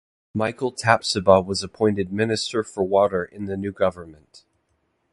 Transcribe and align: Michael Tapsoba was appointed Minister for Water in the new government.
Michael 0.33 0.71
Tapsoba 0.71 1.45
was 1.45 1.61
appointed 1.61 2.11
Minister 2.11 2.63
for 2.63 2.83
Water 2.83 3.23
in 3.23 3.45
the 3.45 3.55
new 3.55 3.71
government. 3.71 4.43